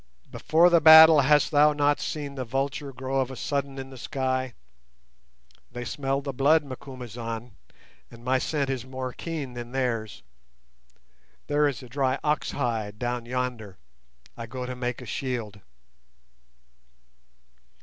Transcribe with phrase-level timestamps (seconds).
[0.31, 3.99] Before the battle hast thou not seen the vulture grow of a sudden in the
[3.99, 4.55] sky?
[5.71, 7.51] They smell the blood, Macumazahn,
[8.09, 10.23] and my scent is more keen than theirs.
[11.45, 13.77] There is a dry ox hide down yonder;
[14.35, 15.59] I go to make a shield."